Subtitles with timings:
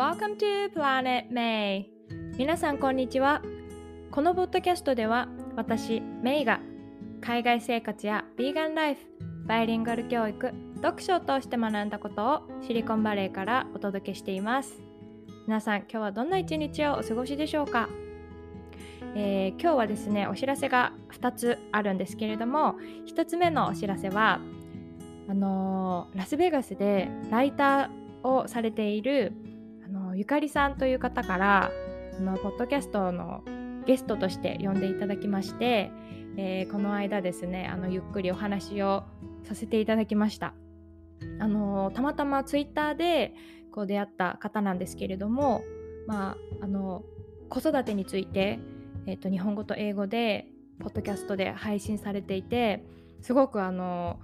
[0.00, 1.84] Welcome to Planet May.
[2.38, 3.42] 皆さんこんにちは。
[4.10, 6.58] このポッドキャストでは私メイが
[7.20, 9.00] 海外生活やビーガンライフ
[9.44, 14.80] バイリンガル教育読書を通して学んだことをシリコンバレーからお届けしています。
[15.46, 17.90] 皆さん今日はどんな一日をお過ごしでしょうか？
[19.14, 22.76] えー、今日はですねお知らせが2つあるんですけれども
[23.06, 24.40] 1つ目のお知らせは
[25.28, 29.34] あのー、ラスベガスでライターをされている
[30.20, 31.70] ゆかりさんという方から
[32.18, 33.42] あのポッドキャストの
[33.86, 35.90] ゲストとして呼んでいただきまして、
[36.36, 39.04] えー、この間ですねあのゆっくりお話を
[39.44, 40.52] させていただきました。
[41.38, 43.32] あのたまたまツイッターで
[43.72, 45.62] こう出会った方なんですけれども、
[46.06, 47.02] まあ、あの
[47.48, 48.60] 子育てについて
[49.06, 50.48] えーと、日本語と英語で
[50.80, 52.84] ポッドキャストで配信されていて
[53.22, 54.20] すごくあの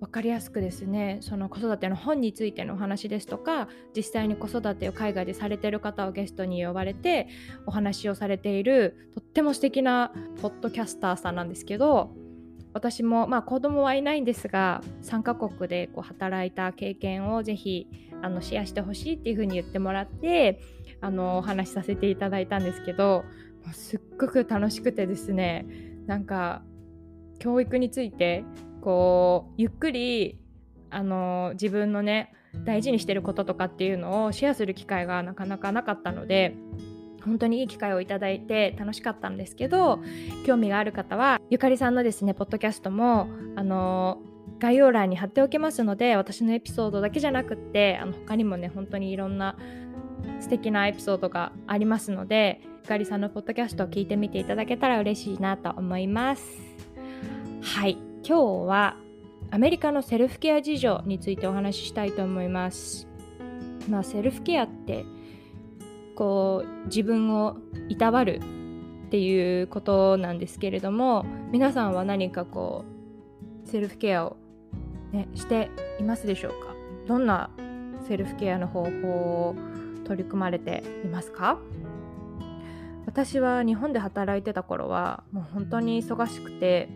[0.00, 7.28] 分かりやすくですねその子育ての本についてのお話ですとか実際に子育てを海外でされてる方をゲストに呼ばれて
[7.66, 12.14] お話をされているとっても素敵なポッドキャスターさんなんですけど
[12.72, 17.86] 私もまあ子供はいないんですが3カ国でこう働いた経験をぜひ
[18.22, 20.60] あのシェアしてほしいっていうふうに言ってもらって
[21.00, 23.24] あのお話しさせていただいたんですけど
[23.72, 25.66] すっごく楽しくてですね
[26.06, 26.62] なんか
[27.38, 28.44] 教育について
[28.80, 30.38] こうゆっくり
[30.90, 32.32] あの自分のね
[32.64, 36.56] 大事にしてることとかっていうのをシェアする機会がなかなかなかったので
[37.24, 40.00] 本当にいい機会をいただいて楽しかったんですけど
[40.46, 44.20] 興味がある方はゆかりさんのですねポッドキャストもあの
[44.58, 49.56] 概要欄に貼っておきますので私のエピソードだけじゃなくってあの他にもね本当にいろんな
[50.40, 56.42] 素敵なエピソードがありますのでゆかりさんのポッドキャストを聞いてみていただけたら嬉しいなと思います。
[57.62, 58.09] はい。
[58.22, 58.96] 今日は
[59.50, 63.08] アメリカのセルフケア事情についてお話ししたいと思います。
[63.88, 65.04] まあセルフケアって
[66.14, 67.56] こう自分を
[67.88, 68.40] いたわる
[69.06, 72.84] っていうことなんですけれども皆さんは何かこ
[73.64, 74.36] うセルフケアを、
[75.12, 76.74] ね、していますでしょうか？
[77.08, 77.50] どんな
[78.06, 79.56] セルフケアの方法を
[80.04, 81.58] 取り組まれていますか？
[83.06, 86.88] 私は日本で働いてた頃はもう本当に忙しくて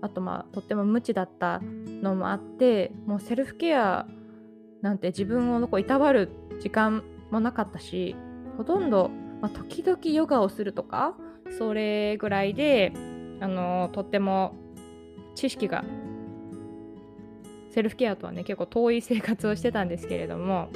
[0.00, 1.60] あとまあとっても無知だった
[2.02, 4.06] のもあってもうセルフケア
[4.82, 8.14] なんて自分をこういたわる時間もなかったし
[8.56, 9.10] ほとんど、
[9.40, 11.14] まあ、時々ヨガをするとか
[11.58, 12.92] それぐらいで
[13.40, 14.54] あのとっても
[15.34, 15.84] 知識が
[17.70, 20.68] セルフケアとはね結構遠い生活をしてたんですけれども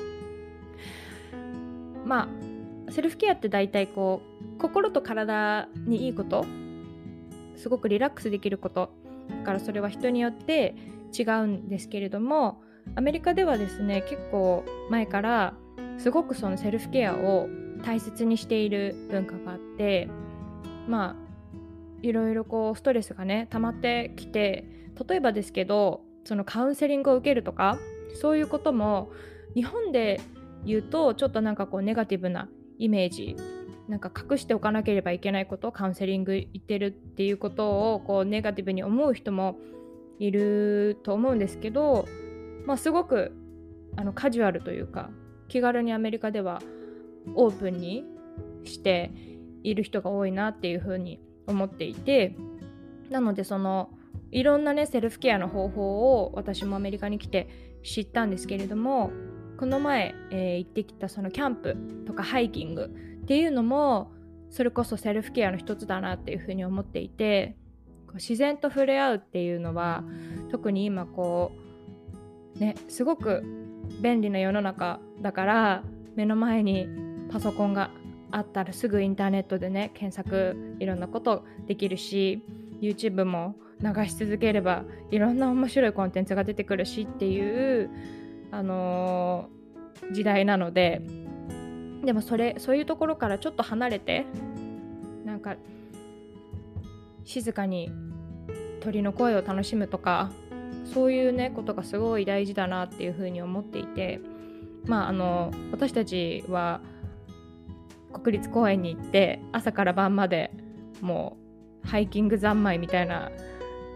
[2.04, 2.28] ま
[2.88, 4.22] あセルフケアって大体こ
[4.56, 6.44] う心と体にいいこと
[7.56, 8.90] すごくリラックスできること
[9.28, 10.74] だからそれは人によって
[11.16, 12.62] 違うんですけれども
[12.94, 15.54] アメリカではですね結構前から
[15.98, 17.48] すごくそのセルフケアを
[17.84, 20.08] 大切にしている文化があって
[20.88, 21.22] まあ
[22.02, 24.64] いろいろこうストレスがね溜まってきて
[25.08, 27.78] 例えばですけどそのカウンセリングを受けるとか
[28.20, 29.10] そういうことも
[29.54, 30.20] 日本で
[30.64, 33.36] 言うとちょっとなんかこうネガティブなイメージ
[33.92, 39.58] なんか隠しておかなければいけないことをカウンセリング行ってるっていうことをこうネガティブに思う人も
[40.18, 42.08] いると思うんですけど、
[42.64, 43.32] まあ、すごく
[43.96, 45.10] あのカジュアルというか
[45.46, 46.62] 気軽にアメリカでは
[47.34, 48.04] オープンに
[48.64, 49.10] して
[49.62, 52.34] いる人が多いなっていうふうに思っていて
[53.10, 53.90] なのでその
[54.30, 59.10] いろんなねセルフケアの方法を私もアメリカに来て知ったんですけれども
[59.58, 61.76] この前、えー、行ってきたそのキャンプ
[62.06, 64.12] とかハイキングっていうのも
[64.50, 67.56] それこそセルフケアの一つだなっていうふうに思っていて
[68.14, 70.04] 自然と触れ合うっていうのは
[70.50, 71.52] 特に今こ
[72.56, 73.42] うねすごく
[74.00, 75.82] 便利な世の中だから
[76.14, 76.86] 目の前に
[77.30, 77.90] パソコンが
[78.30, 82.42] あったらすぐインターネットでね検索いろんなことできるし
[82.80, 87.90] YouTube も流し続ければいろんな面白いコンテンツが出てくるしっていう
[88.50, 91.00] あのー、時代なので
[92.04, 94.26] でもそれそういうところからちょっと離れて
[95.24, 95.56] なんか
[97.24, 97.90] 静かに
[98.80, 100.30] 鳥の声を楽しむとか
[100.92, 104.20] そういうねことがすごい大事だなっていうふうに思っていて
[104.84, 106.80] まああの私たちは
[108.12, 110.50] 国立公園に行って朝から晩まで
[111.00, 111.36] も
[111.84, 113.30] うハイキング三昧みたいな、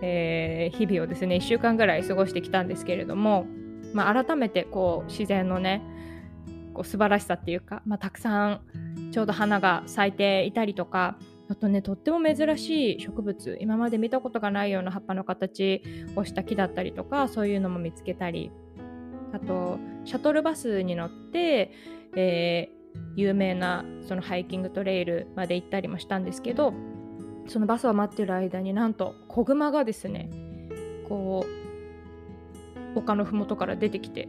[0.01, 3.47] えー、日々をですね1週間ぐらい過ごしてきたんですけれども
[3.97, 5.83] まあ、改めてこう自然のね
[6.77, 8.61] こう素晴らしさっていうか、まあ、たくさん
[9.11, 11.17] ちょうど花が咲いていたりとか
[11.49, 15.83] あとねとっても珍しい植物今まで見たことがないような葉っぱの形
[16.17, 18.51] をした木だったりとかそういうのも見つけたり
[19.33, 21.73] あとシャトルバスに乗って、
[22.15, 22.71] え
[23.17, 26.73] 有名なそのハイキングトレイルまで行ったりもしたんですけど
[27.49, 30.31] そのバスを待ってる間になんと子グマがですね
[31.09, 31.45] こ
[32.95, 34.29] う丘の麓から出てきて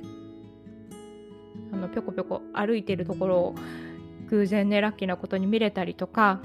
[1.87, 3.55] のぴょこぴょこ歩いてるところを
[4.29, 6.41] 偶然ねラッキーなことに見れたりとか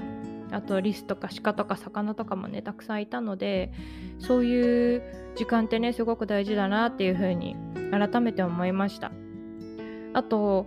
[0.50, 3.73] あとリスとか鹿とか魚とかもねたくさんいたので
[4.19, 5.03] そういう
[5.35, 7.56] 時間ってねすごく大事だなっていうふうに
[7.91, 9.12] 改めて思いました。
[10.15, 10.67] あと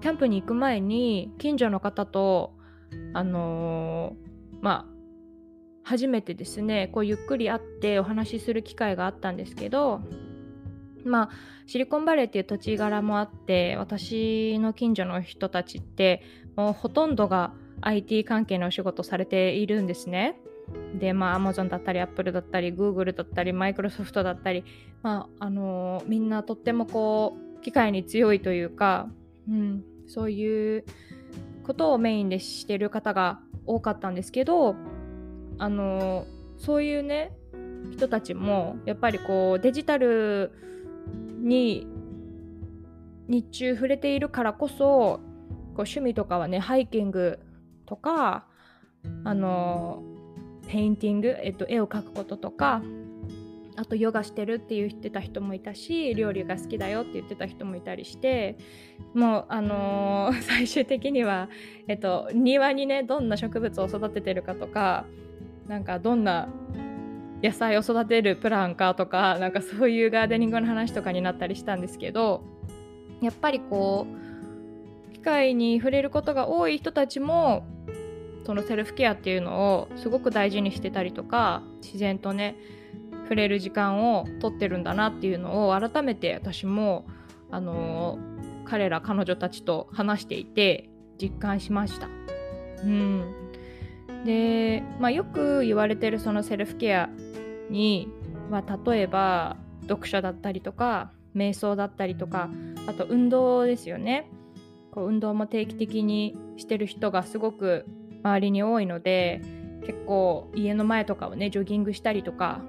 [0.00, 2.52] キャンプに行く前に近所の方と
[3.14, 4.92] あのー、まあ
[5.84, 10.00] 初めてですねこうゆっくり会ってお話しする機会があったんですけど
[11.04, 11.30] まあ
[11.66, 16.22] シリコンバレーっていう土地柄もあって私の近所の人たちって
[16.56, 20.36] もうほとんどが IT 関係のお仕事されているんですね。
[20.98, 24.64] でまあ Amazon だったり Apple だったり Google だったり Microsoft だったり、
[25.02, 29.08] まああのー、みんなとってもこう機械に強いというか、
[29.48, 30.84] うん、そういう
[31.64, 34.74] ことをメインでしてる方が多かったんですけど
[35.58, 36.26] あの
[36.58, 37.32] そういうね
[37.90, 40.52] 人たちもやっぱりこうデジタル
[41.42, 41.86] に
[43.28, 45.20] 日中触れているからこそこう
[45.82, 47.40] 趣味とかはねハイキング
[47.86, 48.46] とか
[49.24, 50.02] あの
[50.68, 52.82] painting、えっと、絵を描くこととか
[53.76, 58.58] あとヨガしてるって言ってた人もいたし料理が好きだよって言ってた人もいたりして
[59.14, 61.48] もうあのー、 最終的には、
[61.88, 65.06] えっと、庭にねどんな植物を育ててるかとか
[65.68, 66.48] なんかどんな
[67.42, 72.44] 野菜を育てるプランかとかなんかそういうガーデニングの話とかになったりしたんですけど
[73.20, 74.06] やっぱりこ
[75.10, 77.66] う機械に触れることが多い人たちも
[78.44, 82.56] そのセルフケアっていうのをすごく大事にしてたりとか自然とね
[83.24, 87.06] 触れる時間を取ってるんだなっていうのを改めて私も
[87.50, 88.18] あの
[88.64, 90.90] 彼ら彼女たちと話していて
[91.20, 92.08] 実感しました。
[92.82, 93.41] うん、
[94.24, 97.08] で、まあ、よく言われてるそのセルフケア
[97.70, 98.08] に
[98.50, 99.56] は例えば
[99.88, 102.50] 読書だったりとか瞑想だったりとか
[102.86, 104.30] あと運動ですよね。
[104.90, 107.86] こう運動も定期的にしてる人がすごく
[108.22, 109.40] 周りに多いので
[109.86, 112.60] 結構家の前とかをねジョギングしたりとか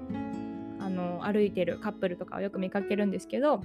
[0.80, 3.60] あの歩いてるカップルとかをよく見かけるんですけど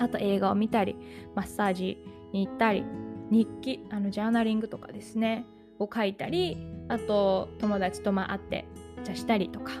[0.00, 0.96] あと映画を見たり
[1.36, 2.84] マッサージに行ったり
[3.30, 5.44] 日記あのジャーナリングとかですね。
[5.78, 6.56] を書いたり
[6.88, 8.64] あと友達とまあ会って
[9.00, 9.72] お茶したりとか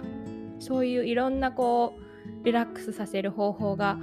[0.58, 1.94] そういういろんなこ
[2.42, 3.98] うリラックスさせる方法が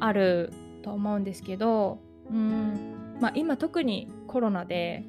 [0.00, 0.52] ある
[0.82, 1.98] と思うんですけど
[2.30, 5.04] うん、まあ、今特にコロナで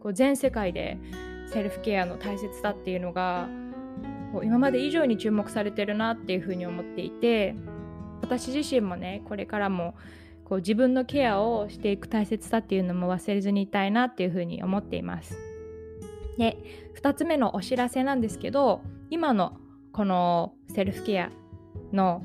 [0.00, 0.98] こう全世界で
[1.46, 3.48] セルフケアの大切さっていうのが
[4.32, 7.54] こう今まで以上に注目されてるなっていうふうに思っていて
[8.22, 9.94] 私自身もねこれからも
[10.44, 15.51] こう自分のケアをしていく大切さっていうのも忘れずにいたいなっていうふうに思っています。
[16.38, 16.56] で
[17.00, 19.56] 2つ目のお知らせなんですけど今の
[19.92, 21.30] このセルフケア
[21.92, 22.24] の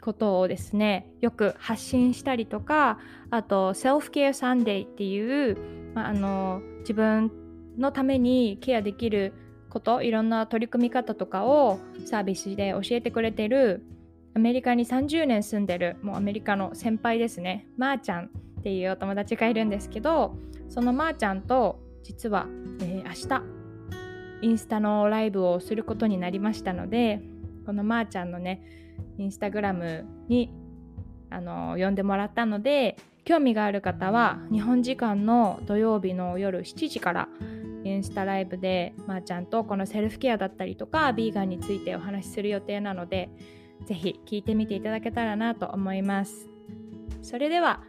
[0.00, 2.98] ことをですねよく発信したりとか
[3.30, 5.56] あとセルフケアサンデーっていう、
[5.94, 7.32] まあ、あの自分
[7.78, 9.32] のためにケアできる
[9.70, 13.82] こといろんな取り組み方とかをサービスで教えてくれてる
[14.36, 20.36] アメリカに30年住んでるもうアメリカの先輩ですねまー、ちゃんっていうお友達がいるんですけど
[20.68, 22.46] そのまーちゃんと実は、
[22.80, 23.44] えー、明日
[24.42, 27.22] インスタのライブをすることになりましたので
[27.66, 28.62] このまーちゃんのね
[29.18, 30.52] インスタグラムに
[31.30, 37.28] あの呼んでもらったので興味がある方は日本時間の土曜日の夜7時から
[37.84, 43.30] インスタライブでまー、あ、ちゃんとこのセルフケアだったりとかビーガンについてお話しする予定なので
[43.86, 46.48] ぜひ聞いてみていただけたらなと思います。
[47.22, 47.82] それでは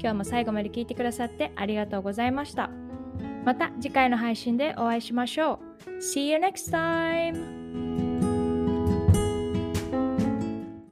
[0.00, 2.70] 今日も最後まで聞いてくださってありがとうございました。
[3.48, 8.07] また次回の配信でお会いしましょう See you next time!